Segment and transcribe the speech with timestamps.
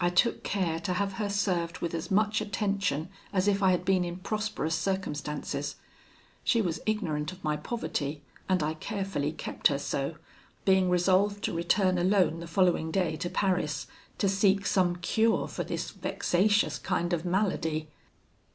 [0.00, 3.84] I took care to have her served with as much attention as if I had
[3.84, 5.74] been in prosperous circumstances.
[6.42, 10.14] She was ignorant of my poverty, and I carefully kept her so,
[10.64, 13.86] being resolved to return alone the following day to Paris,
[14.16, 17.88] to seek some cure for this vexatious kind of malady.